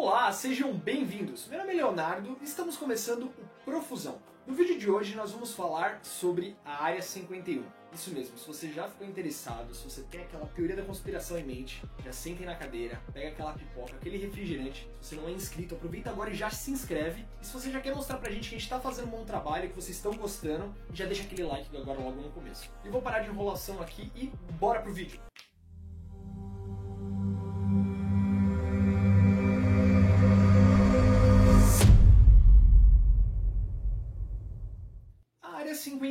Olá, 0.00 0.30
sejam 0.30 0.72
bem-vindos. 0.72 1.48
Meu 1.48 1.58
nome 1.58 1.72
é 1.72 1.74
Leonardo 1.74 2.38
e 2.40 2.44
estamos 2.44 2.76
começando 2.76 3.24
o 3.24 3.64
Profusão. 3.64 4.22
No 4.46 4.54
vídeo 4.54 4.78
de 4.78 4.88
hoje 4.88 5.16
nós 5.16 5.32
vamos 5.32 5.52
falar 5.52 5.98
sobre 6.04 6.56
a 6.64 6.84
Área 6.84 7.02
51. 7.02 7.64
Isso 7.92 8.12
mesmo, 8.12 8.38
se 8.38 8.46
você 8.46 8.68
já 8.70 8.86
ficou 8.86 9.04
interessado, 9.04 9.74
se 9.74 9.82
você 9.82 10.02
tem 10.02 10.20
aquela 10.20 10.46
teoria 10.46 10.76
da 10.76 10.84
conspiração 10.84 11.36
em 11.36 11.42
mente, 11.42 11.82
já 12.04 12.12
sentem 12.12 12.46
na 12.46 12.54
cadeira, 12.54 13.02
pega 13.12 13.30
aquela 13.30 13.52
pipoca, 13.54 13.96
aquele 13.96 14.18
refrigerante. 14.18 14.88
Se 15.00 15.16
você 15.16 15.20
não 15.20 15.28
é 15.28 15.32
inscrito, 15.32 15.74
aproveita 15.74 16.10
agora 16.10 16.30
e 16.30 16.34
já 16.34 16.48
se 16.48 16.70
inscreve. 16.70 17.26
E 17.42 17.46
se 17.46 17.52
você 17.52 17.68
já 17.68 17.80
quer 17.80 17.92
mostrar 17.92 18.18
pra 18.18 18.30
gente 18.30 18.50
que 18.50 18.54
a 18.54 18.58
gente 18.58 18.70
tá 18.70 18.78
fazendo 18.78 19.08
um 19.08 19.10
bom 19.10 19.24
trabalho, 19.24 19.68
que 19.68 19.74
vocês 19.74 19.96
estão 19.96 20.12
gostando, 20.12 20.72
já 20.94 21.06
deixa 21.06 21.24
aquele 21.24 21.42
like 21.42 21.76
agora 21.76 21.98
logo 21.98 22.22
no 22.22 22.30
começo. 22.30 22.70
Eu 22.84 22.92
vou 22.92 23.02
parar 23.02 23.18
de 23.18 23.30
enrolação 23.30 23.82
aqui 23.82 24.12
e 24.14 24.28
bora 24.60 24.80
pro 24.80 24.94
vídeo. 24.94 25.27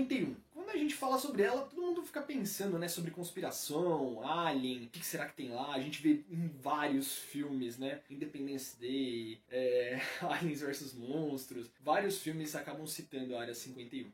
31. 0.08 0.36
Quando 0.54 0.70
a 0.70 0.78
gente 0.78 0.96
fala 0.96 1.18
sobre 1.18 1.44
ela, 1.44 1.62
todo 1.62 1.87
mundo 1.88 2.04
fica 2.04 2.22
pensando, 2.22 2.78
né, 2.78 2.88
sobre 2.88 3.12
conspiração, 3.12 4.22
alien, 4.24 4.84
o 4.84 4.90
que 4.90 5.06
será 5.06 5.26
que 5.26 5.36
tem 5.36 5.50
lá? 5.50 5.74
A 5.74 5.80
gente 5.80 6.02
vê 6.02 6.24
em 6.30 6.48
vários 6.48 7.18
filmes, 7.18 7.78
né, 7.78 8.02
Independence 8.10 8.78
Day, 8.80 9.40
é, 9.50 10.00
Aliens 10.22 10.62
vs 10.62 10.94
Monstros, 10.94 11.70
vários 11.80 12.22
filmes 12.22 12.56
acabam 12.56 12.86
citando 12.86 13.36
a 13.36 13.42
Área 13.42 13.54
51. 13.54 14.08
Uh, 14.08 14.12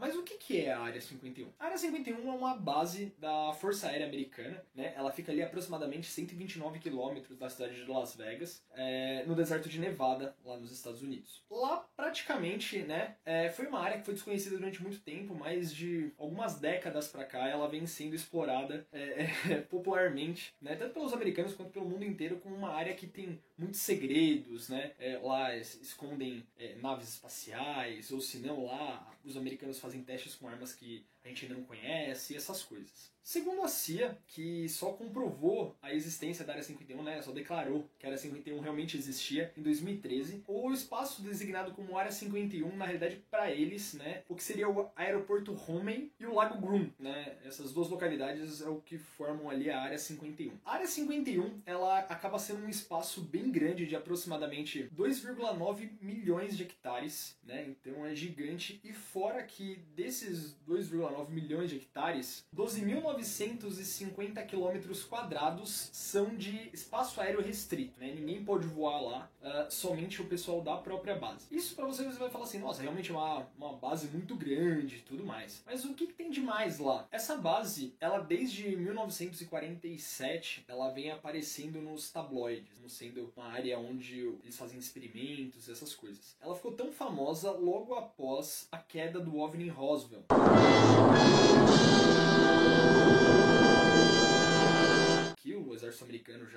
mas 0.00 0.14
o 0.14 0.22
que, 0.22 0.38
que 0.38 0.60
é 0.60 0.72
a 0.72 0.80
Área 0.80 1.00
51? 1.00 1.48
A 1.58 1.64
Área 1.64 1.78
51 1.78 2.28
é 2.28 2.32
uma 2.32 2.56
base 2.56 3.12
da 3.18 3.52
Força 3.54 3.88
Aérea 3.88 4.06
Americana, 4.06 4.62
né, 4.74 4.94
ela 4.96 5.10
fica 5.10 5.32
ali 5.32 5.42
aproximadamente 5.42 6.06
129 6.06 6.78
quilômetros 6.78 7.36
da 7.38 7.48
cidade 7.48 7.74
de 7.74 7.90
Las 7.90 8.14
Vegas, 8.14 8.62
é, 8.72 9.24
no 9.26 9.34
deserto 9.34 9.68
de 9.68 9.80
Nevada, 9.80 10.36
lá 10.44 10.56
nos 10.56 10.70
Estados 10.70 11.02
Unidos. 11.02 11.42
Lá, 11.50 11.78
praticamente, 11.96 12.78
né, 12.78 13.16
é, 13.24 13.50
foi 13.50 13.66
uma 13.66 13.80
área 13.80 13.98
que 13.98 14.04
foi 14.04 14.14
desconhecida 14.14 14.56
durante 14.56 14.80
muito 14.82 15.00
tempo, 15.00 15.34
mais 15.34 15.74
de 15.74 16.12
algumas 16.18 16.58
décadas 16.60 17.08
para 17.16 17.24
cá 17.24 17.48
ela 17.48 17.66
vem 17.66 17.86
sendo 17.86 18.14
explorada 18.14 18.86
é, 18.92 19.30
é, 19.50 19.60
popularmente, 19.62 20.54
né, 20.60 20.76
tanto 20.76 20.92
pelos 20.92 21.14
americanos 21.14 21.54
quanto 21.54 21.70
pelo 21.70 21.88
mundo 21.88 22.04
inteiro, 22.04 22.36
como 22.36 22.54
uma 22.54 22.70
área 22.70 22.94
que 22.94 23.06
tem 23.06 23.40
muitos 23.56 23.80
segredos, 23.80 24.68
né? 24.68 24.92
É, 24.98 25.18
lá 25.18 25.56
escondem 25.56 26.46
é, 26.58 26.74
naves 26.76 27.08
espaciais, 27.08 28.10
ou 28.12 28.20
se 28.20 28.38
não, 28.38 28.66
lá 28.66 29.10
os 29.24 29.36
americanos 29.36 29.78
fazem 29.78 30.02
testes 30.02 30.34
com 30.34 30.46
armas 30.46 30.74
que 30.74 31.04
a 31.24 31.28
gente 31.28 31.48
não 31.48 31.62
conhece, 31.62 32.36
essas 32.36 32.62
coisas. 32.62 33.16
Segundo 33.26 33.62
a 33.62 33.68
CIA, 33.68 34.16
que 34.28 34.68
só 34.68 34.92
comprovou 34.92 35.74
a 35.82 35.92
existência 35.92 36.44
da 36.44 36.52
Área 36.52 36.62
51, 36.62 37.02
né, 37.02 37.20
só 37.20 37.32
declarou 37.32 37.90
que 37.98 38.06
a 38.06 38.10
Área 38.10 38.16
51 38.16 38.60
realmente 38.60 38.96
existia 38.96 39.52
em 39.56 39.62
2013, 39.62 40.44
o 40.46 40.72
espaço 40.72 41.22
designado 41.22 41.72
como 41.72 41.98
Área 41.98 42.12
51, 42.12 42.76
na 42.76 42.84
realidade, 42.84 43.20
para 43.28 43.50
eles, 43.50 43.94
né, 43.94 44.22
o 44.28 44.36
que 44.36 44.44
seria 44.44 44.68
o 44.68 44.92
aeroporto 44.94 45.60
Homey 45.66 46.12
e 46.20 46.24
o 46.24 46.34
Lago 46.34 46.60
Groom, 46.64 46.88
né, 47.06 47.36
essas 47.44 47.72
duas 47.72 47.88
localidades 47.88 48.60
é 48.60 48.68
o 48.68 48.80
que 48.80 48.98
formam 48.98 49.48
ali 49.48 49.70
a 49.70 49.80
Área 49.80 49.98
51. 49.98 50.52
A 50.64 50.74
Área 50.74 50.86
51, 50.86 51.62
ela 51.64 51.98
acaba 52.00 52.38
sendo 52.38 52.64
um 52.64 52.68
espaço 52.68 53.20
bem 53.20 53.50
grande, 53.50 53.86
de 53.86 53.94
aproximadamente 53.94 54.90
2,9 54.94 55.90
milhões 56.00 56.56
de 56.56 56.64
hectares, 56.64 57.38
né, 57.44 57.66
então 57.68 58.04
é 58.04 58.14
gigante, 58.14 58.80
e 58.82 58.92
fora 58.92 59.42
que 59.42 59.76
desses 59.94 60.56
2,9 60.68 61.30
milhões 61.30 61.70
de 61.70 61.76
hectares, 61.76 62.44
12.950 62.54 64.44
quilômetros 64.46 65.04
quadrados 65.04 65.90
são 65.92 66.34
de 66.34 66.70
espaço 66.72 67.20
aéreo 67.20 67.40
restrito, 67.40 67.98
né? 68.00 68.12
Ninguém 68.12 68.44
pode 68.44 68.66
voar 68.66 69.00
lá, 69.00 69.30
uh, 69.42 69.70
somente 69.70 70.20
o 70.20 70.26
pessoal 70.26 70.60
da 70.60 70.76
própria 70.76 71.14
base. 71.14 71.46
Isso 71.50 71.74
para 71.74 71.86
você, 71.86 72.04
você 72.04 72.18
vai 72.18 72.30
falar 72.30 72.44
assim, 72.44 72.58
nossa, 72.58 72.82
realmente 72.82 73.10
é 73.10 73.14
uma, 73.14 73.46
uma 73.56 73.72
base 73.74 74.08
muito 74.08 74.34
grande 74.34 74.96
e 74.96 75.00
tudo 75.02 75.24
mais. 75.24 75.62
Mas 75.66 75.84
o 75.84 75.94
que, 75.94 76.06
que 76.06 76.14
tem 76.14 76.30
de 76.30 76.40
mais 76.40 76.78
lá? 76.78 76.95
Essa 77.10 77.36
base, 77.36 77.94
ela 78.00 78.18
desde 78.18 78.76
1947, 78.76 80.64
ela 80.68 80.90
vem 80.90 81.10
aparecendo 81.10 81.80
nos 81.80 82.10
tabloides, 82.10 82.72
como 82.74 82.88
sendo 82.88 83.32
uma 83.36 83.46
área 83.46 83.78
onde 83.78 84.20
eles 84.42 84.56
fazem 84.56 84.78
experimentos, 84.78 85.68
essas 85.68 85.94
coisas. 85.94 86.36
Ela 86.40 86.54
ficou 86.54 86.72
tão 86.72 86.92
famosa 86.92 87.50
logo 87.50 87.94
após 87.94 88.68
a 88.70 88.78
queda 88.78 89.20
do 89.20 89.36
OVNI 89.38 89.68
Roswell. 89.68 90.24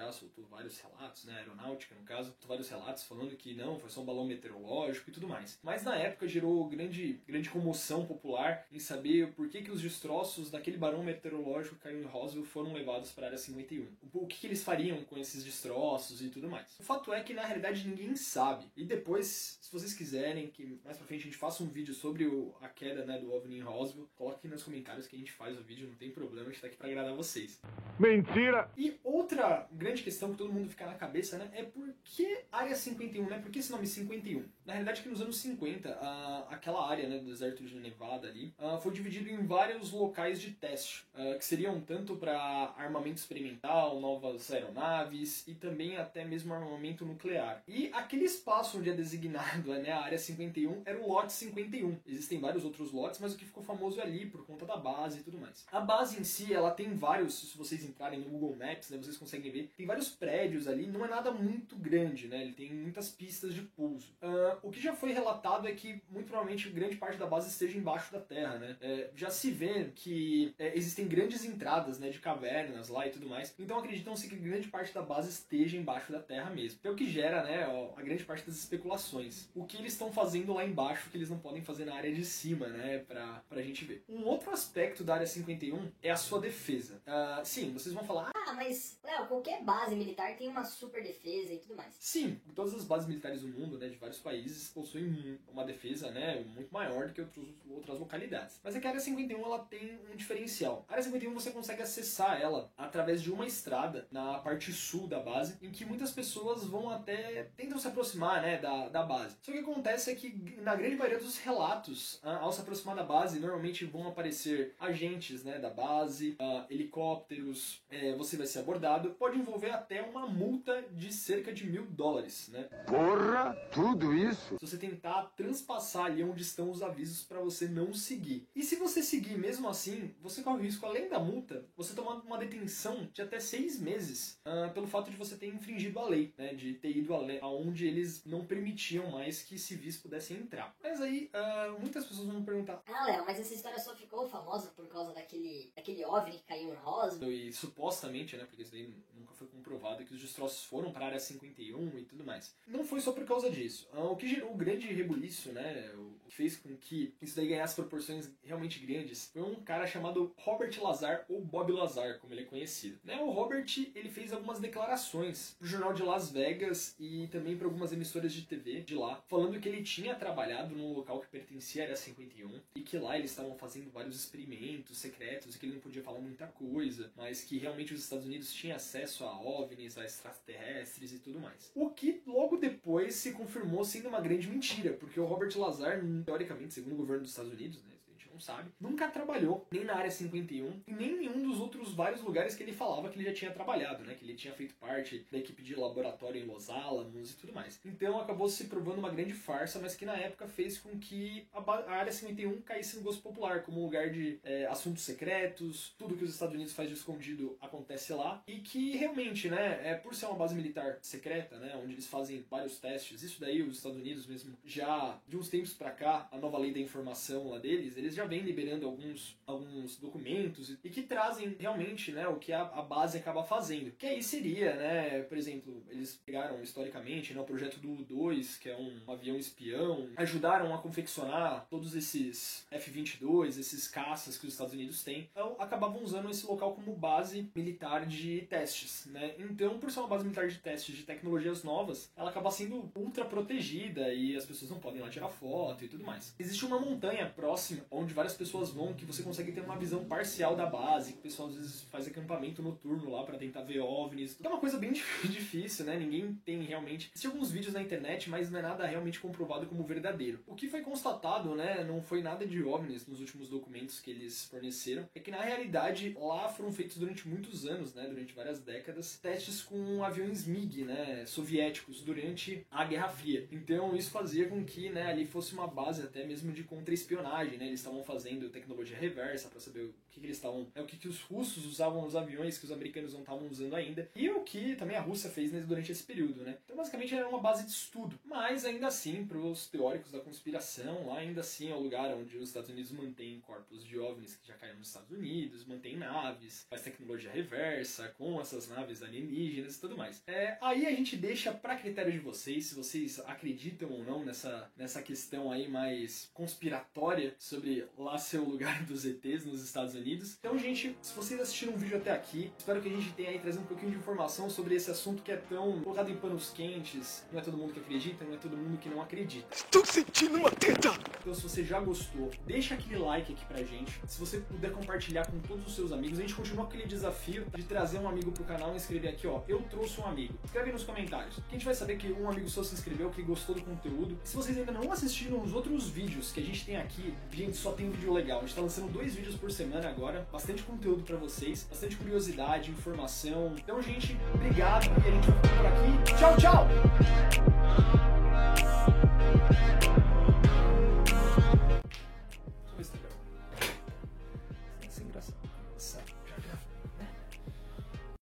Já 0.10 0.12
soltou 0.12 0.46
vários 0.46 0.80
relatos, 0.80 1.26
né, 1.26 1.38
aeronáutica 1.38 1.96
no 1.96 2.04
caso, 2.04 2.30
soltou 2.30 2.48
vários 2.48 2.70
relatos 2.70 3.04
falando 3.04 3.36
que 3.38 3.54
não, 3.54 3.80
foi 3.80 3.90
só 3.90 4.02
um 4.02 4.06
balão 4.06 4.26
meteorológico 4.26 5.10
e 5.10 5.14
tudo 5.14 5.28
mais. 5.28 5.60
Mas 5.64 5.84
na 5.84 5.96
época 5.96 6.28
gerou 6.28 6.68
grande, 6.68 7.22
grande 7.28 7.50
comoção 7.50 8.06
popular 8.06 8.66
em 8.72 8.80
saber 8.80 9.32
por 9.34 9.48
que, 9.48 9.62
que 9.62 9.72
os 9.72 9.82
destroços 9.82 10.50
daquele 10.50 10.78
balão 10.78 11.04
meteorológico 11.04 11.76
que 11.76 11.82
caiu 11.82 12.02
em 12.02 12.06
Roswell 12.06 12.44
foram 12.44 12.74
levados 12.74 13.12
para 13.12 13.26
a 13.26 13.28
área 13.28 13.38
51. 13.38 13.84
O, 14.02 14.24
o 14.24 14.28
que, 14.28 14.40
que 14.40 14.48
eles 14.48 14.64
fariam 14.64 15.04
com 15.04 15.18
esses 15.18 15.44
destroços 15.44 16.22
e 16.22 16.30
tudo 16.30 16.50
mais. 16.50 16.80
O 16.80 16.84
fato 16.84 17.14
é 17.14 17.22
que 17.22 17.34
na 17.34 17.46
realidade 17.46 17.88
ninguém 17.88 18.16
sabe. 18.16 18.66
E 18.76 18.84
depois, 18.84 19.60
se 19.62 19.72
vocês 19.72 19.94
quiserem 19.94 20.48
que 20.48 20.80
mais 20.84 20.98
pra 20.98 21.06
frente 21.06 21.22
a 21.22 21.26
gente 21.26 21.38
faça 21.38 21.64
um 21.64 21.68
vídeo 21.68 21.94
sobre 21.94 22.26
o, 22.26 22.56
a 22.62 22.68
queda 22.68 23.06
né, 23.06 23.20
do 23.20 23.32
OVNI 23.34 23.58
em 23.58 23.62
Roswell, 23.62 24.10
coloque 24.16 24.48
nos 24.48 24.64
comentários 24.64 25.08
que 25.08 25.16
a 25.16 25.20
gente 25.20 25.32
faz 25.32 25.58
o 25.58 25.62
vídeo, 25.62 25.88
não 25.88 25.96
tem 25.96 26.12
problema, 26.12 26.48
a 26.48 26.52
gente 26.52 26.62
tá 26.62 26.68
aqui 26.68 26.78
pra 26.78 26.88
agradar 26.88 27.16
vocês. 27.16 27.60
Mentira! 28.00 28.70
E 28.78 28.98
outra 29.04 29.68
grande 29.72 29.99
questão 30.02 30.32
que 30.32 30.38
todo 30.38 30.52
mundo 30.52 30.70
fica 30.70 30.86
na 30.86 30.96
cabeça, 30.96 31.38
né, 31.38 31.50
é 31.54 31.64
por 31.64 31.88
que 32.04 32.40
Área 32.52 32.76
51, 32.76 33.28
né? 33.28 33.40
Por 33.40 33.52
que 33.52 33.60
esse 33.60 33.72
nome 33.72 33.86
51? 33.86 34.44
Na 34.66 34.74
realidade, 34.74 35.02
que 35.02 35.10
nos 35.10 35.22
anos 35.22 35.38
50, 35.38 35.90
a, 35.90 36.48
aquela 36.50 36.88
área 36.90 37.08
né, 37.08 37.18
do 37.18 37.26
deserto 37.26 37.64
de 37.64 37.76
Nevada 37.76 38.28
ali 38.28 38.54
foi 38.82 38.92
dividida 38.92 39.30
em 39.30 39.46
vários 39.46 39.92
locais 39.92 40.40
de 40.40 40.52
teste, 40.52 41.06
que 41.38 41.46
seriam 41.46 41.80
tanto 41.82 42.16
para 42.16 42.74
armamento 42.78 43.18
experimental, 43.18 44.00
novas 44.00 44.52
aeronaves 44.52 45.48
e 45.48 45.56
também 45.56 45.98
até 45.98 46.24
mesmo 46.24 46.54
armamento 46.54 47.06
nuclear. 47.06 47.64
E 47.68 47.90
aquele 47.94 48.26
espaço 48.26 48.78
onde 48.78 48.90
é 48.90 48.94
designado 48.94 49.74
né, 49.74 49.92
a 49.92 50.02
Área 50.02 50.18
51 50.18 50.82
era 50.86 51.00
o 51.00 51.08
lote 51.08 51.34
51. 51.34 51.98
Existem 52.06 52.40
vários 52.40 52.64
outros 52.64 52.92
lotes, 52.92 53.20
mas 53.20 53.34
o 53.34 53.38
que 53.38 53.46
ficou 53.46 53.64
famoso 53.64 54.00
é 54.00 54.04
ali 54.04 54.26
por 54.26 54.46
conta 54.46 54.66
da 54.66 54.78
base 54.78 55.20
e 55.20 55.24
tudo 55.24 55.38
mais. 55.38 55.66
A 55.72 55.80
base 55.80 56.20
em 56.20 56.24
si, 56.24 56.54
ela 56.54 56.72
tem 56.72 56.94
vários, 56.96 57.50
se 57.50 57.58
vocês 57.58 57.84
entrarem 57.84 58.20
no 58.20 58.30
Google 58.30 58.56
Maps, 58.56 58.90
né, 58.90 58.98
vocês 58.98 59.18
conseguem 59.18 59.52
ver, 59.52 59.72
tem 59.76 59.86
vários 59.90 60.10
prédios 60.10 60.68
ali, 60.68 60.86
não 60.86 61.04
é 61.04 61.08
nada 61.08 61.32
muito 61.32 61.76
grande, 61.76 62.28
né? 62.28 62.44
Ele 62.44 62.54
tem 62.54 62.72
muitas 62.72 63.10
pistas 63.10 63.56
de 63.56 63.64
pouso. 63.64 64.16
Uh, 64.22 64.58
o 64.62 64.70
que 64.70 64.80
já 64.80 64.96
foi 64.96 65.12
relatado 65.12 65.68
é 65.68 65.72
que 65.72 66.00
muito 66.10 66.28
provavelmente 66.28 66.70
grande 66.70 66.96
parte 66.96 67.18
da 67.18 67.26
base 67.26 67.50
esteja 67.50 67.76
embaixo 67.76 68.12
da 68.12 68.20
terra, 68.20 68.60
né? 68.60 68.78
É, 68.82 69.10
já 69.16 69.32
se 69.32 69.50
vê 69.50 69.92
que 69.96 70.54
é, 70.60 70.78
existem 70.78 71.08
grandes 71.08 71.44
entradas, 71.44 71.98
né, 71.98 72.10
de 72.10 72.20
cavernas 72.20 72.88
lá 72.88 73.08
e 73.08 73.10
tudo 73.10 73.28
mais. 73.28 73.54
Então 73.58 73.80
acreditam-se 73.80 74.30
que 74.30 74.36
grande 74.36 74.68
parte 74.68 74.94
da 74.94 75.02
base 75.02 75.30
esteja 75.30 75.76
embaixo 75.76 76.12
da 76.12 76.20
terra 76.20 76.52
mesmo. 76.52 76.80
É 76.84 76.90
o 76.90 76.96
que 76.96 77.10
gera, 77.10 77.44
né, 77.44 77.64
a 77.98 78.02
grande 78.02 78.24
parte 78.24 78.46
das 78.46 78.58
especulações. 78.58 79.50
O 79.56 79.66
que 79.66 79.78
eles 79.78 79.94
estão 79.94 80.12
fazendo 80.12 80.54
lá 80.54 80.64
embaixo 80.64 81.10
que 81.10 81.18
eles 81.18 81.32
não 81.32 81.40
podem 81.40 81.64
fazer 81.64 81.86
na 81.86 81.96
área 81.96 82.14
de 82.14 82.24
cima, 82.24 82.68
né, 82.68 83.00
pra, 83.08 83.44
pra 83.50 83.62
gente 83.64 83.86
ver. 83.86 84.04
Um 84.08 84.24
outro 84.26 84.52
aspecto 84.52 85.04
da 85.04 85.16
área 85.16 85.26
51 85.26 85.92
é 86.04 86.12
a 86.12 86.16
sua 86.16 86.40
defesa. 86.40 87.02
Uh, 87.08 87.44
sim, 87.44 87.74
vocês 87.74 87.96
vão 87.96 88.04
falar, 88.04 88.32
ah, 88.36 88.54
mas, 88.54 89.00
Léo, 89.04 89.26
qualquer 89.28 89.64
base 89.64 89.79
militar 89.88 90.36
tem 90.38 90.48
uma 90.48 90.66
super 90.66 91.02
defesa 91.02 91.54
e 91.54 91.58
tudo 91.58 91.76
mais. 91.76 91.96
Sim, 92.00 92.40
todas 92.56 92.74
as 92.74 92.84
bases 92.84 93.08
militares 93.08 93.42
do 93.42 93.48
mundo, 93.48 93.78
né, 93.78 93.88
de 93.88 93.96
vários 93.96 94.20
países, 94.20 94.70
possuem 94.70 95.40
uma 95.48 95.64
defesa, 95.64 96.12
né, 96.12 96.44
muito 96.54 96.72
maior 96.74 97.08
do 97.08 97.14
que 97.14 97.22
outros, 97.22 97.48
outras 97.70 98.00
localidades. 98.00 98.60
Mas 98.64 98.76
é 98.76 98.80
que 98.80 98.88
a 98.88 98.90
Área 98.90 99.02
51, 99.02 99.44
ela 99.44 99.60
tem 99.60 100.00
um 100.12 100.16
diferencial. 100.16 100.86
A 100.88 100.94
Área 100.94 101.04
51, 101.04 101.34
você 101.34 101.52
consegue 101.52 101.82
acessar 101.82 102.42
ela 102.42 102.72
através 102.78 103.22
de 103.22 103.32
uma 103.32 103.46
estrada 103.46 104.08
na 104.12 104.40
parte 104.40 104.72
sul 104.74 105.08
da 105.08 105.20
base, 105.20 105.58
em 105.62 105.72
que 105.72 105.86
muitas 105.86 106.12
pessoas 106.12 106.64
vão 106.66 106.90
até, 106.90 107.50
tentam 107.56 107.78
se 107.78 107.88
aproximar, 107.88 108.42
né, 108.42 108.58
da, 108.58 108.90
da 108.90 109.04
base. 109.04 109.38
Só 109.42 109.52
que 109.52 109.60
acontece 109.60 110.12
é 110.12 110.16
que, 110.16 110.30
na 110.62 110.76
grande 110.76 110.96
maioria 110.96 111.20
dos 111.20 111.38
relatos, 111.38 112.20
ao 112.24 112.52
se 112.52 112.62
aproximar 112.62 112.96
da 112.96 113.04
base, 113.04 113.40
normalmente 113.40 113.86
vão 113.86 114.08
aparecer 114.08 114.76
agentes, 114.80 115.44
né, 115.44 115.60
da 115.60 115.70
base, 115.70 116.38
uh, 116.40 116.66
helicópteros, 116.70 117.82
é, 117.90 118.16
você 118.16 118.38
vai 118.38 118.48
ser 118.48 118.60
abordado, 118.60 119.12
pode 119.12 119.38
envolver 119.38 119.69
até 119.72 120.02
uma 120.02 120.28
multa 120.28 120.82
de 120.92 121.14
cerca 121.14 121.52
de 121.54 121.66
mil 121.70 121.86
dólares, 121.86 122.50
né? 122.50 122.64
Porra, 122.88 123.56
tudo 123.72 124.14
isso? 124.14 124.58
Se 124.60 124.68
você 124.68 124.78
tentar 124.78 125.34
transpassar 125.36 126.06
ali 126.06 126.24
onde 126.24 126.42
estão 126.42 126.70
os 126.70 126.82
avisos 126.82 127.24
para 127.24 127.40
você 127.40 127.68
não 127.68 127.94
seguir. 127.94 128.48
E 128.56 128.64
se 128.64 128.76
você 128.76 129.02
seguir 129.02 129.38
mesmo 129.38 129.68
assim, 129.68 130.16
você 130.22 130.42
corre 130.42 130.58
o 130.58 130.62
risco, 130.62 130.86
além 130.86 131.10
da 131.10 131.20
multa, 131.20 131.66
você 131.76 131.94
tomar 131.94 132.16
uma 132.16 132.38
detenção 132.38 133.10
de 133.14 133.22
até 133.22 133.40
seis 133.40 133.80
meses 133.80 134.40
uh, 134.46 134.74
pelo 134.74 134.88
fato 134.88 135.12
de 135.12 135.18
você 135.18 135.36
ter 135.36 135.48
infringido 135.48 136.00
a 136.00 136.08
lei, 136.08 136.34
né? 136.38 136.54
De 136.54 136.74
ter 136.74 136.96
ido 136.96 137.14
aonde 137.42 137.88
eles 137.88 138.24
não 138.26 138.46
permitiam 138.46 139.12
mais 139.12 139.44
que 139.44 139.58
civis 139.58 139.98
pudessem 139.98 140.38
entrar. 140.38 140.76
Mas 140.82 141.02
aí, 141.02 141.30
uh, 141.34 141.80
muitas 141.80 142.06
pessoas 142.06 142.28
vão 142.28 142.44
perguntar... 142.44 142.82
Ah, 142.88 143.06
Léo, 143.06 143.26
mas 143.26 143.40
essa 143.40 143.54
história 143.54 143.80
só 143.80 143.96
ficou 143.96 144.28
famosa 144.28 144.70
por 144.72 144.88
causa 144.88 145.14
daquele, 145.14 145.72
daquele 145.76 146.06
OVNI 146.06 146.38
que 146.38 146.44
caiu 146.44 146.74
em 146.74 146.76
Roswell? 146.76 147.32
E 147.32 147.52
supostamente 147.52 148.30
né? 148.38 148.46
Porque 148.46 148.62
isso 148.64 148.72
daí 148.72 148.94
nunca 149.14 149.34
foi 149.34 149.48
comprovado 149.60 150.04
que 150.04 150.14
os 150.14 150.22
destroços 150.22 150.64
foram 150.64 150.92
para 150.92 151.06
a 151.06 151.08
área 151.10 151.20
51 151.20 152.00
e 152.00 152.06
tudo 152.06 152.24
mais. 152.24 152.56
Não 152.68 152.84
foi 152.84 153.02
só 153.02 153.12
por 153.12 153.26
causa 153.26 153.50
disso. 153.50 153.88
Ah, 153.94 154.04
o 154.04 154.16
que 154.16 154.28
gerou 154.28 154.52
o 154.52 154.58
grande 154.58 154.88
rebuliço, 154.88 155.52
né? 155.52 155.92
O 155.96 156.20
que 156.26 156.36
fez 156.36 156.58
com 156.58 156.76
que 156.78 157.14
isso 157.22 157.36
daí 157.36 157.48
ganhasse 157.48 157.76
proporções 157.76 158.30
realmente 158.44 158.80
grandes 158.80 159.30
foi 159.34 159.42
um 159.42 159.56
cara 159.56 159.86
chamado 159.86 160.34
Robert 160.38 160.76
Lazar, 160.82 161.26
ou 161.30 161.42
Bob 161.42 161.72
Lazar, 161.72 162.20
como 162.20 162.34
ele 162.34 162.42
é 162.42 162.46
conhecido. 162.46 162.98
Né? 163.04 163.20
O 163.22 163.30
Robert 163.32 163.66
ele 163.96 164.10
fez 164.10 164.32
algumas 164.32 164.60
declarações 164.60 165.56
pro 165.60 165.68
jornal 165.68 165.94
de 165.94 166.04
Las 166.04 166.32
Vegas 166.32 166.96
e 167.00 167.28
também 167.28 167.58
para 167.58 167.68
algumas 167.68 167.92
emissoras 167.92 168.34
de 168.34 168.44
TV 168.44 168.82
de 168.82 168.96
lá, 168.96 169.24
falando 169.28 169.60
que 169.60 169.68
ele 169.68 169.84
tinha 169.84 170.16
trabalhado 170.16 170.76
num 170.76 170.94
local 170.94 171.20
que 171.20 171.28
pertencia 171.28 171.84
à 171.84 171.86
área 171.86 171.96
51 171.96 172.60
e 172.76 172.82
que 172.82 172.98
lá 172.98 173.18
eles 173.18 173.32
estavam 173.32 173.56
fazendo 173.58 173.92
vários 173.92 174.16
experimentos 174.16 174.98
secretos 174.98 175.56
e 175.56 175.60
que 175.60 175.66
ele 175.66 175.74
não 175.74 175.82
podia 175.82 176.04
falar 176.04 176.20
muita 176.20 176.48
coisa, 176.48 177.12
mas 177.16 177.44
que 177.44 177.58
realmente 177.58 177.94
os 177.94 178.02
Estados 178.02 178.26
Unidos 178.26 178.54
tinham 178.54 178.76
acesso 178.76 179.24
a 179.26 179.39
OVNIs, 179.42 179.98
a 179.98 180.06
extraterrestres 180.06 181.14
e 181.14 181.20
tudo 181.20 181.40
mais. 181.40 181.72
O 181.76 181.90
que 181.90 182.22
logo 182.26 182.58
depois 182.58 183.16
se 183.16 183.32
confirmou 183.32 183.84
sendo 183.84 184.10
uma 184.10 184.22
grande 184.22 184.48
mentira, 184.48 184.94
porque 184.94 185.20
o 185.20 185.26
Robert 185.26 185.56
Lazar, 185.58 186.02
teoricamente, 186.26 186.74
segundo 186.74 186.94
o 186.94 186.98
governo 186.98 187.24
dos 187.24 187.32
Estados 187.32 187.52
Unidos, 187.52 187.84
né, 187.84 187.94
sabe, 188.40 188.72
nunca 188.80 189.08
trabalhou 189.08 189.68
nem 189.72 189.84
na 189.84 189.96
área 189.96 190.12
51 190.12 190.82
e 190.88 190.94
nem 190.94 191.10
em 191.10 191.20
nenhum 191.20 191.50
dos 191.50 191.60
outros 191.60 191.94
vários 191.94 192.22
lugares 192.22 192.56
que 192.56 192.64
ele 192.64 192.74
falava 192.74 193.10
que 193.10 193.18
ele 193.18 193.26
já 193.26 193.34
tinha 193.34 193.52
trabalhado, 193.52 194.04
né? 194.04 194.16
Que 194.16 194.26
ele 194.26 194.36
tinha 194.36 194.54
feito 194.54 194.76
parte 194.76 195.26
da 195.32 195.38
equipe 195.38 195.62
de 195.62 195.76
laboratório 195.76 196.42
em 196.42 196.46
Los 196.46 196.70
Alamos 196.70 197.32
e 197.32 197.36
tudo 197.36 197.54
mais. 197.54 197.80
Então 197.84 198.20
acabou 198.20 198.48
se 198.48 198.66
provando 198.66 199.00
uma 199.00 199.10
grande 199.10 199.34
farsa, 199.34 199.80
mas 199.80 199.96
que 199.96 200.06
na 200.06 200.16
época 200.16 200.48
fez 200.48 200.78
com 200.78 200.98
que 201.00 201.48
a, 201.54 201.92
área 201.92 202.12
51 202.12 202.62
caísse 202.62 202.98
no 202.98 203.04
gosto 203.04 203.22
popular 203.22 203.64
como 203.64 203.82
um 203.82 203.86
lugar 203.86 204.10
de 204.10 204.40
é, 204.44 204.66
assuntos 204.68 205.04
secretos, 205.04 205.94
tudo 205.98 206.16
que 206.16 206.24
os 206.24 206.32
Estados 206.32 206.56
Unidos 206.56 206.74
faz 206.74 206.90
de 206.90 206.96
escondido 206.96 207.58
acontece 207.62 208.14
lá 208.14 208.44
e 208.48 208.60
que 208.60 208.96
realmente, 208.96 209.50
né, 209.50 209.82
é 209.84 209.96
por 209.96 210.14
ser 210.14 210.28
uma 210.28 210.36
base 210.36 210.56
militar 210.56 210.98
secreta, 211.02 211.58
né, 211.58 211.80
onde 211.82 211.94
eles 211.94 212.08
fazem 212.08 212.44
vários 212.50 212.80
testes. 212.80 213.24
Isso 213.24 213.40
daí 213.40 213.62
os 213.62 213.78
Estados 213.78 213.98
Unidos 213.98 214.26
mesmo 214.26 214.58
já 214.66 215.20
de 215.28 215.38
uns 215.38 215.50
tempos 215.50 215.74
para 215.74 215.92
cá, 215.92 216.28
a 216.32 216.38
nova 216.38 216.58
lei 216.58 216.72
da 216.72 216.80
informação 216.80 217.50
lá 217.50 217.60
deles, 217.60 217.98
eles 217.98 218.14
já 218.14 218.26
vem 218.30 218.42
liberando 218.42 218.86
alguns, 218.86 219.36
alguns 219.46 219.98
documentos 219.98 220.78
e 220.84 220.90
que 220.90 221.02
trazem 221.02 221.56
realmente 221.60 222.12
né, 222.12 222.28
o 222.28 222.38
que 222.38 222.54
a, 222.54 222.62
a 222.62 222.82
base 222.82 223.18
acaba 223.18 223.44
fazendo. 223.44 223.92
Que 223.98 224.06
aí 224.06 224.24
seria, 224.24 224.76
né, 224.76 225.22
por 225.24 225.38
exemplo, 225.38 225.84
eles 225.90 226.22
pegaram 226.26 226.62
historicamente 226.62 227.34
né, 227.34 227.42
o 227.42 227.44
projeto 227.44 227.80
do 227.80 227.90
U-2, 227.92 228.60
que 228.60 228.70
é 228.70 228.78
um, 228.78 229.12
avião 229.12 229.36
espião, 229.36 230.10
ajudaram 230.16 230.74
a 230.74 230.78
confeccionar 230.78 231.66
todos 231.70 231.96
esses 231.96 232.68
F-22, 232.72 233.60
esses 233.60 233.88
caças 233.88 234.38
que 234.38 234.46
os 234.46 234.54
Estados 234.54 234.74
Unidos 234.74 235.04
têm, 235.04 235.28
então 235.32 235.56
acabavam 235.60 236.04
usando 236.04 236.30
esse 236.30 236.46
local 236.46 236.74
como 236.74 236.96
base 236.96 237.50
militar 237.56 238.06
de 238.06 238.42
testes. 238.42 239.08
Né? 239.08 239.34
Então, 239.40 239.80
por 239.80 239.92
ser 239.92 240.00
uma 240.00 240.08
base 240.08 240.24
militar 240.24 240.48
de 240.48 240.58
testes 240.60 240.96
de 240.96 241.04
tecnologias 241.04 241.64
novas, 241.64 242.12
ela 242.16 242.30
acaba 242.30 242.52
sendo 242.52 242.92
ultra 242.96 243.26
protegida 243.26 244.14
e 244.14 244.36
as 244.36 244.46
pessoas 244.46 244.70
não 244.70 244.80
podem 244.80 245.02
lá 245.02 245.10
tirar 245.10 245.30
foto 245.30 245.84
e 245.84 245.88
tudo 245.88 246.04
mais. 246.04 246.36
Existe 246.38 246.66
uma 246.66 246.80
montanha 246.80 247.26
próxima 247.28 247.86
onde 247.90 248.14
várias 248.20 248.36
pessoas 248.36 248.70
vão 248.70 248.94
que 248.94 249.06
você 249.06 249.24
consegue 249.24 249.54
ter 249.54 249.62
uma 249.62 249.78
visão 249.78 250.04
parcial 250.04 250.54
da 250.54 250.66
base, 250.66 251.14
o 251.14 251.18
pessoal 251.18 251.48
às 251.48 251.56
vezes 251.56 251.82
faz 251.84 252.06
acampamento 252.06 252.62
noturno 252.62 253.10
lá 253.10 253.24
para 253.24 253.38
tentar 253.38 253.62
ver 253.62 253.80
OVNIs. 253.80 254.38
É 254.44 254.48
uma 254.50 254.60
coisa 254.60 254.78
bem 254.78 254.92
difícil, 255.24 255.86
né? 255.86 255.98
Ninguém 255.98 256.34
tem 256.44 256.62
realmente. 256.64 257.10
Existem 257.14 257.32
alguns 257.32 257.50
vídeos 257.50 257.74
na 257.74 257.82
internet, 257.82 258.30
mas 258.30 258.52
não 258.52 258.60
é 258.60 258.62
nada 258.62 258.86
realmente 258.86 259.22
comprovado 259.22 259.68
como 259.68 259.86
verdadeiro. 259.86 260.40
O 260.46 260.54
que 260.54 260.68
foi 260.68 260.82
constatado, 260.82 261.56
né, 261.56 261.86
não 261.86 262.02
foi 262.02 262.22
nada 262.22 262.46
de 262.46 262.62
OVNIs 262.62 263.08
nos 263.08 263.22
últimos 263.22 263.48
documentos 263.48 264.02
que 264.02 264.12
eles 264.12 264.46
forneceram, 264.46 265.08
é 265.16 265.20
que 265.22 265.32
na 265.32 265.40
realidade 265.40 266.14
lá 266.20 266.50
foram 266.50 266.74
feitos 266.74 266.98
durante 266.98 267.26
muitos 267.26 267.66
anos, 267.66 267.94
né, 267.94 268.06
durante 268.06 268.34
várias 268.34 268.60
décadas, 268.60 269.18
testes 269.18 269.64
com 269.64 270.04
aviões 270.04 270.46
MiG, 270.46 270.84
né, 270.84 271.26
soviéticos 271.26 272.02
durante 272.02 272.66
a 272.70 272.84
Guerra 272.84 273.08
Fria. 273.08 273.48
Então 273.50 273.96
isso 273.96 274.12
fazia 274.12 274.50
com 274.50 274.66
que, 274.66 274.90
né, 274.90 275.08
ali 275.08 275.26
fosse 275.26 275.54
uma 275.54 275.68
base 275.68 276.02
até 276.02 276.26
mesmo 276.26 276.52
de 276.52 276.64
contra-espionagem, 276.64 277.58
né? 277.58 277.68
Eles 277.68 277.80
estavam 277.80 278.04
fazendo 278.10 278.50
tecnologia 278.50 278.98
reversa 278.98 279.50
para 279.50 279.60
saber 279.60 279.82
o 279.82 279.94
que, 280.10 280.20
que 280.20 280.26
eles 280.26 280.38
estavam. 280.38 280.68
É 280.74 280.82
o 280.82 280.86
que, 280.86 280.98
que 280.98 281.08
os 281.08 281.22
russos 281.22 281.64
usavam 281.64 282.02
nos 282.02 282.16
aviões 282.16 282.58
que 282.58 282.66
os 282.66 282.72
americanos 282.72 283.14
não 283.14 283.20
estavam 283.20 283.48
usando 283.48 283.76
ainda. 283.76 284.10
E 284.16 284.28
o 284.32 284.42
que 284.42 284.76
também 284.76 284.98
a 284.98 285.02
Rússia 285.02 285.30
fez 285.30 285.52
durante 285.68 285.92
esse 285.92 286.04
período, 286.04 286.42
né? 286.42 286.58
Então 286.66 286.76
basicamente 286.76 287.14
era 287.14 287.30
uma 287.30 287.40
base 287.40 287.66
de 287.66 287.72
estudo. 287.72 288.20
Mas 288.26 288.66
ainda 288.66 288.88
assim, 288.88 289.28
para 289.28 289.38
os 289.38 289.68
teóricos 289.68 290.12
da 290.12 290.20
conspiração, 290.20 291.06
lá 291.08 291.20
ainda 291.20 291.42
assim 291.42 291.70
é 291.70 291.76
o 291.76 291.80
lugar 291.80 292.12
onde 292.16 292.36
os 292.38 292.50
Estados 292.50 292.70
Unidos 292.72 292.92
mantêm 292.92 293.40
corpos 293.42 293.86
de 293.86 294.00
OVNIs 294.00 294.36
que 294.38 294.48
já 294.48 294.56
caíram 294.56 294.80
nos 294.80 294.88
Estados 294.88 295.12
Unidos, 295.12 295.66
mantém 295.66 295.96
naves, 295.96 296.66
faz 296.68 296.82
tecnologia 296.82 297.30
reversa 297.30 298.10
com 298.18 298.42
essas 298.42 298.68
naves 298.68 299.04
alienígenas 299.04 299.76
e 299.76 299.82
tudo 299.82 299.96
mais. 299.96 300.24
É, 300.26 300.58
aí 300.62 300.88
a 300.88 300.92
gente 300.92 301.16
deixa 301.16 301.52
para 301.52 301.76
critério 301.76 302.12
de 302.12 302.20
vocês, 302.20 302.66
se 302.66 302.76
vocês 302.76 303.20
acreditam 303.20 303.92
ou 303.92 304.04
não 304.04 304.26
nessa, 304.26 304.72
nessa 304.76 305.02
questão 305.02 305.52
aí 305.52 305.68
mais 305.68 306.30
conspiratória 306.34 307.36
sobre 307.38 307.88
lá 308.00 308.18
ser 308.18 308.40
o 308.40 308.50
lugar 308.50 308.84
dos 308.86 309.06
ETs 309.06 309.46
nos 309.46 309.62
Estados 309.62 309.94
Unidos. 309.94 310.38
Então, 310.40 310.58
gente, 310.58 310.98
se 311.02 311.14
vocês 311.14 311.40
assistiram 311.40 311.74
o 311.74 311.78
vídeo 311.78 311.98
até 311.98 312.12
aqui, 312.12 312.52
espero 312.58 312.82
que 312.82 312.88
a 312.88 312.92
gente 312.92 313.12
tenha 313.12 313.30
aí 313.30 313.40
trazido 313.40 313.64
um 313.64 313.68
pouquinho 313.68 313.92
de 313.92 313.98
informação 313.98 314.50
sobre 314.50 314.76
esse 314.76 314.90
assunto 314.90 315.22
que 315.22 315.32
é 315.32 315.38
tão 315.38 315.82
colocado 315.82 316.10
em 316.10 316.16
panos 316.16 316.52
quentes. 316.52 317.26
Não 317.32 317.40
é 317.40 317.44
todo 317.44 317.58
mundo 317.58 317.74
que 317.74 317.80
acredita, 317.80 318.24
não 318.24 318.34
é 318.34 318.38
todo 318.38 318.56
mundo 318.56 318.78
que 318.78 318.90
não 318.90 319.02
acredita. 319.02 319.48
Estou 319.54 319.86
sentindo 319.86 320.38
uma 320.38 320.50
teta! 320.50 320.90
Então, 321.20 321.34
se 321.34 321.42
você 321.42 321.64
já 321.64 321.80
gostou, 321.80 322.32
deixa 322.46 322.76
aquele 322.76 322.98
like 322.98 323.34
aqui 323.34 323.46
pra 323.46 323.62
gente. 323.64 324.00
Se 324.08 324.20
você 324.20 324.40
puder 324.40 324.72
compartilhar 324.72 325.30
com 325.30 325.40
todos 325.40 325.68
os 325.68 325.76
seus 325.76 325.92
amigos, 325.92 326.18
a 326.18 326.22
gente 326.22 326.36
continua 326.36 326.66
aquele 326.66 326.86
desafio 326.86 327.46
de 327.56 327.64
trazer 327.64 328.00
um 328.00 328.08
amigo 328.08 328.32
pro 328.32 328.44
canal 328.46 328.74
e 328.74 328.78
escrever 328.78 329.10
aqui, 329.10 329.28
ó, 329.28 329.42
eu 329.48 329.62
trouxe 329.64 330.00
um 330.00 330.06
amigo. 330.06 330.34
Escreve 330.46 330.72
nos 330.72 330.84
comentários. 330.84 331.36
Que 331.36 331.42
a 331.50 331.52
gente 331.52 331.66
vai 331.66 331.76
saber 331.76 331.98
que 331.98 332.12
um 332.12 332.30
amigo 332.30 332.50
seu 332.50 332.64
se 332.64 332.74
inscreveu, 332.74 333.10
que 333.10 333.22
gostou 333.22 333.56
do 333.56 333.62
conteúdo. 333.62 334.18
Se 334.24 334.36
vocês 334.36 334.58
ainda 334.58 334.72
não 334.72 334.92
assistiram 334.92 335.42
os 335.42 335.54
outros 335.54 335.90
vídeos 335.90 336.32
que 336.32 336.40
a 336.40 336.44
gente 336.44 336.66
tem 336.66 336.78
aqui, 336.78 337.14
gente, 337.32 337.58
só 337.58 337.72
tem 337.80 337.90
vídeo 337.90 338.14
legal. 338.14 338.40
A 338.40 338.42
gente 338.42 338.56
tá 338.56 338.62
lançando 338.62 338.92
dois 338.92 339.16
vídeos 339.16 339.36
por 339.36 339.50
semana 339.50 339.88
agora, 339.88 340.28
bastante 340.32 340.62
conteúdo 340.64 341.04
para 341.04 341.16
vocês, 341.16 341.66
bastante 341.70 341.96
curiosidade, 341.96 342.70
informação. 342.70 343.54
Então, 343.58 343.82
gente, 343.82 344.18
obrigado 344.34 344.86
e 344.86 345.08
a 345.08 345.12
gente 345.12 345.32
vai 345.32 345.42
por 345.42 345.66
aqui. 345.66 346.18
Tchau, 346.18 346.38
tchau! 346.38 348.09